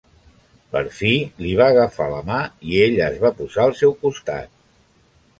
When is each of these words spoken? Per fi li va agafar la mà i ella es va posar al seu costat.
Per 0.75 0.79
fi 0.99 1.09
li 1.45 1.51
va 1.59 1.67
agafar 1.73 2.07
la 2.13 2.21
mà 2.29 2.37
i 2.69 2.79
ella 2.85 3.09
es 3.09 3.19
va 3.25 3.31
posar 3.41 3.67
al 3.67 3.75
seu 3.83 3.93
costat. 4.07 4.49